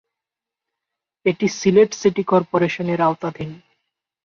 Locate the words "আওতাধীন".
3.01-3.51